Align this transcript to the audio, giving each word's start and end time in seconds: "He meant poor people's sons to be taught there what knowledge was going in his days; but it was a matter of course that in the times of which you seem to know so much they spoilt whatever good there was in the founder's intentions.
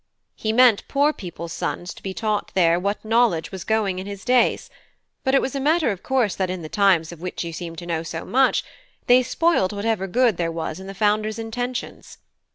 "He 0.35 0.51
meant 0.51 0.87
poor 0.87 1.13
people's 1.13 1.53
sons 1.53 1.93
to 1.93 2.01
be 2.01 2.11
taught 2.11 2.51
there 2.55 2.79
what 2.79 3.05
knowledge 3.05 3.51
was 3.51 3.63
going 3.63 3.99
in 3.99 4.07
his 4.07 4.25
days; 4.25 4.71
but 5.23 5.35
it 5.35 5.41
was 5.43 5.53
a 5.53 5.59
matter 5.59 5.91
of 5.91 6.01
course 6.01 6.33
that 6.37 6.49
in 6.49 6.63
the 6.63 6.69
times 6.69 7.11
of 7.11 7.21
which 7.21 7.43
you 7.43 7.53
seem 7.53 7.75
to 7.75 7.85
know 7.85 8.01
so 8.01 8.25
much 8.25 8.65
they 9.05 9.21
spoilt 9.21 9.71
whatever 9.71 10.07
good 10.07 10.37
there 10.37 10.51
was 10.51 10.79
in 10.79 10.87
the 10.87 10.95
founder's 10.95 11.37
intentions. 11.37 12.17